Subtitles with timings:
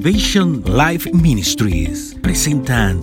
[0.00, 3.02] Activation Life Ministries presentan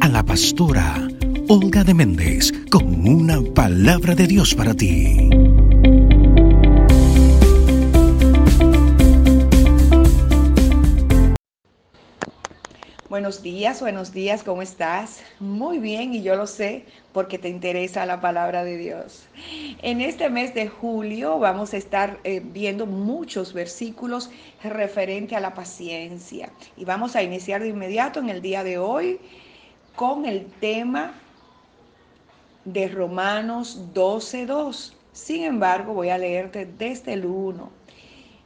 [0.00, 1.08] a la pastora
[1.46, 5.30] Olga de Méndez con una palabra de Dios para ti.
[13.24, 15.22] Buenos días, buenos días, ¿cómo estás?
[15.40, 16.84] Muy bien, y yo lo sé
[17.14, 19.24] porque te interesa la palabra de Dios.
[19.80, 24.28] En este mes de julio vamos a estar eh, viendo muchos versículos
[24.62, 29.18] referente a la paciencia y vamos a iniciar de inmediato en el día de hoy
[29.96, 31.14] con el tema
[32.66, 34.92] de Romanos 12.2.
[35.14, 37.70] Sin embargo, voy a leerte desde el 1.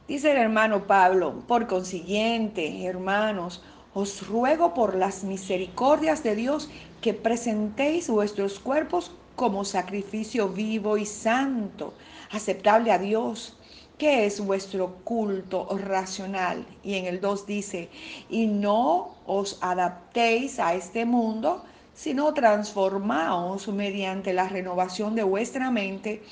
[0.07, 3.61] Dice el hermano Pablo, por consiguiente, hermanos,
[3.99, 6.69] os ruego por las misericordias de Dios
[7.01, 11.93] que presentéis vuestros cuerpos como sacrificio vivo y santo,
[12.31, 13.57] aceptable a Dios,
[13.97, 16.65] que es vuestro culto racional.
[16.81, 17.89] Y en el 2 dice,
[18.29, 26.23] y no os adaptéis a este mundo, sino transformaos mediante la renovación de vuestra mente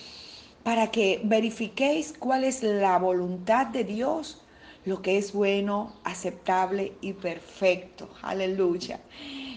[0.63, 4.41] para que verifiquéis cuál es la voluntad de Dios
[4.87, 8.09] lo que es bueno, aceptable y perfecto.
[8.21, 9.01] Aleluya.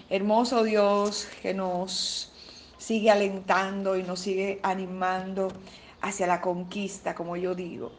[0.09, 2.33] Hermoso Dios que nos
[2.77, 5.47] sigue alentando y nos sigue animando
[6.01, 7.93] hacia la conquista, como yo digo.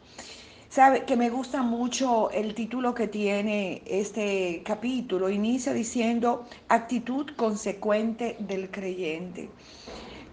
[0.69, 5.27] Sabe que me gusta mucho el título que tiene este capítulo.
[5.27, 9.49] Inicia diciendo actitud consecuente del creyente.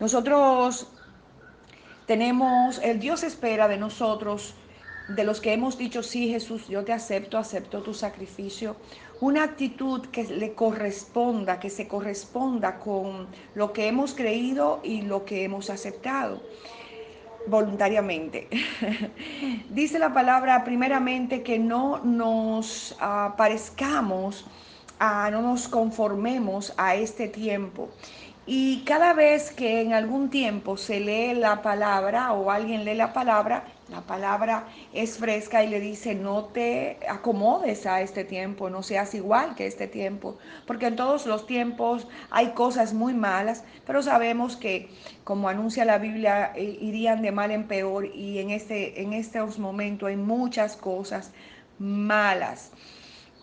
[0.01, 0.87] Nosotros
[2.05, 4.55] tenemos, el Dios espera de nosotros
[5.09, 8.77] de los que hemos dicho, sí Jesús, yo te acepto, acepto tu sacrificio,
[9.21, 15.25] una actitud que le corresponda, que se corresponda con lo que hemos creído y lo
[15.25, 16.41] que hemos aceptado
[17.47, 18.49] voluntariamente.
[19.71, 24.47] Dice la palabra primeramente que no nos uh, parezcamos,
[25.01, 27.89] no nos conformemos a este tiempo.
[28.47, 33.13] Y cada vez que en algún tiempo se lee la palabra o alguien lee la
[33.13, 38.83] palabra, la palabra es fresca y le dice, no te acomodes a este tiempo, no
[38.83, 44.03] seas igual que este tiempo, porque en todos los tiempos hay cosas muy malas, pero
[44.03, 44.91] sabemos que,
[45.25, 49.59] como anuncia la Biblia, eh, irían de mal en peor y en, este, en estos
[49.59, 51.33] momentos hay muchas cosas
[51.79, 52.71] malas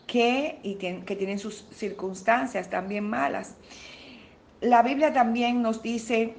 [0.06, 3.56] que, y que tienen sus circunstancias también malas.
[4.62, 6.34] La Biblia también nos dice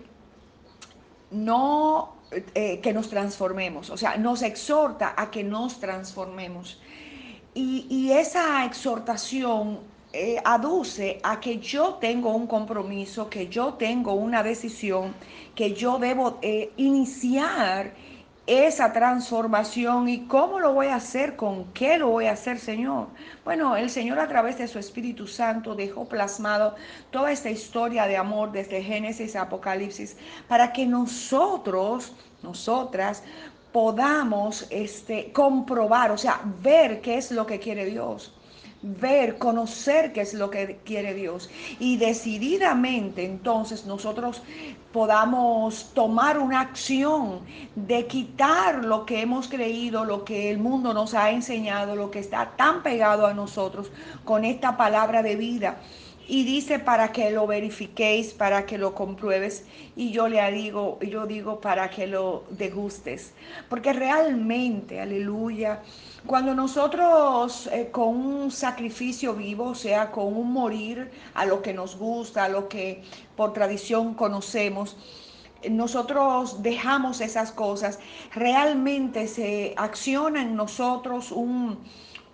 [1.31, 6.81] no eh, que nos transformemos, o sea, nos exhorta a que nos transformemos.
[7.55, 9.81] Y, esa exhortación
[10.12, 15.15] eh, aduce a que yo tengo un compromiso, que yo tengo una decisión,
[15.55, 17.94] que yo debo eh, iniciar
[18.48, 23.09] esa transformación y cómo lo voy a hacer, con qué lo voy a hacer, Señor.
[23.44, 26.75] Bueno, el Señor a través de su Espíritu Santo dejó plasmado
[27.10, 30.16] toda esta historia de amor desde Génesis a Apocalipsis
[30.48, 33.22] para que nosotros, nosotras,
[33.70, 38.32] podamos este, comprobar, o sea, ver qué es lo que quiere Dios
[38.83, 41.50] ver, conocer qué es lo que quiere Dios.
[41.78, 44.43] Y decididamente entonces nosotros
[44.93, 47.41] podamos tomar una acción
[47.75, 52.21] de quitar lo que hemos creído, lo que el mundo nos ha enseñado, lo que
[52.21, 53.91] está tan pegado a nosotros
[54.25, 55.81] con esta palabra de vida.
[56.31, 59.65] Y dice para que lo verifiquéis, para que lo compruebes.
[59.97, 63.33] Y yo le digo, yo digo para que lo degustes.
[63.71, 65.83] Porque realmente, aleluya,
[66.27, 71.72] cuando nosotros eh, con un sacrificio vivo, o sea, con un morir a lo que
[71.72, 73.03] nos gusta, a lo que
[73.34, 74.99] por tradición conocemos,
[75.71, 77.99] nosotros dejamos esas cosas,
[78.34, 81.78] realmente se acciona en nosotros un,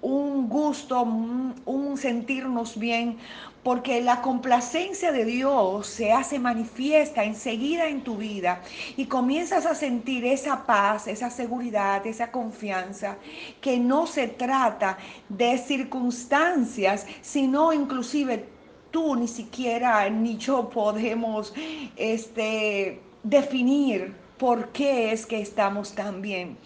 [0.04, 3.16] un gusto, un, sentirnos bien,
[3.62, 8.60] porque la complacencia de Dios se hace manifiesta enseguida en tu vida
[8.96, 13.16] y comienzas a sentir esa paz, esa seguridad, esa confianza,
[13.62, 14.98] que no se trata
[15.30, 18.44] de circunstancias, sino inclusive
[18.90, 21.54] tú ni siquiera ni yo podemos
[21.96, 26.58] este, definir por qué es que estamos tan bien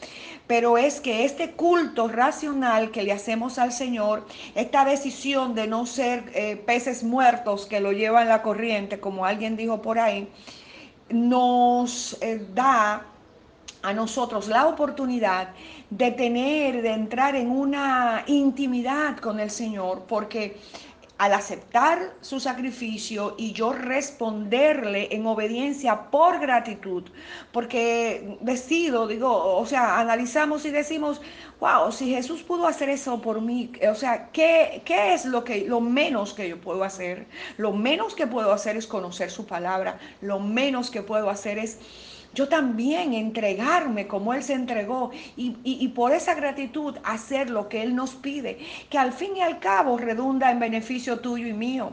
[0.49, 5.85] pero es que este culto racional que le hacemos al Señor, esta decisión de no
[5.85, 10.27] ser eh, peces muertos que lo llevan la corriente, como alguien dijo por ahí,
[11.11, 13.07] nos eh, da
[13.83, 15.51] a nosotros la oportunidad
[15.91, 20.57] de tener, de entrar en una intimidad con el Señor, porque
[21.19, 27.05] al aceptar su sacrificio y yo responderle en obediencia por gratitud,
[27.53, 31.21] porque decido, digo, o sea, analizamos y decimos,
[31.59, 35.67] wow, si Jesús pudo hacer eso por mí, o sea, ¿qué, qué es lo, que,
[35.67, 37.27] lo menos que yo puedo hacer?
[37.57, 41.79] Lo menos que puedo hacer es conocer su palabra, lo menos que puedo hacer es
[42.35, 47.95] yo también entregarme como Él se entregó y, por esa gratitud hacer lo que Él
[47.95, 48.59] nos pide,
[48.91, 51.93] que al fin y al cabo redunda en beneficio tuyo y mío.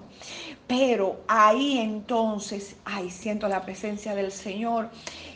[0.67, 4.89] Pero ahí entonces, ay, siento la presencia del Señor,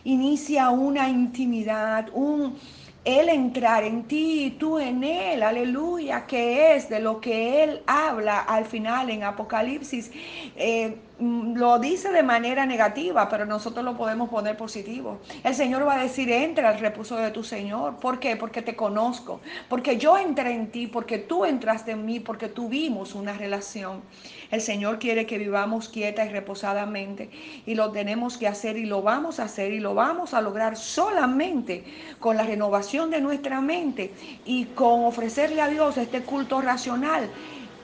[0.04, 2.58] inicia una intimidad, un
[3.06, 7.82] él entrar en ti y tú en Él, aleluya, que es de lo que Él
[7.88, 10.12] habla al final en Apocalipsis.
[10.58, 15.20] Eh, lo dice de manera negativa, pero nosotros lo podemos poner positivo.
[15.44, 17.98] El Señor va a decir, entra al reposo de tu Señor.
[17.98, 18.38] ¿Por qué?
[18.38, 23.16] Porque te conozco, porque yo entré en ti, porque tú entraste en mí, porque tuvimos
[23.16, 24.02] una relación.
[24.50, 27.30] El Señor quiere que vivamos quieta y reposadamente
[27.66, 30.78] y lo tenemos que hacer y lo vamos a hacer y lo vamos a lograr
[30.78, 31.84] solamente
[32.20, 34.12] con la renovación de nuestra mente
[34.46, 37.30] y con ofrecerle a Dios este culto racional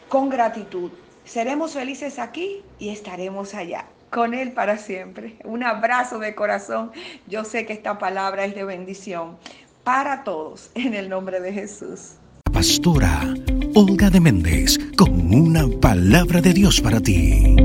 [0.10, 0.92] con gratitud.
[1.26, 5.38] Seremos felices aquí y estaremos allá con Él para siempre.
[5.44, 6.92] Un abrazo de corazón.
[7.28, 9.38] Yo sé que esta palabra es de bendición
[9.84, 12.14] para todos en el nombre de Jesús.
[12.54, 13.34] Pastora
[13.74, 17.56] Olga de Méndez con una palabra de Dios para ti.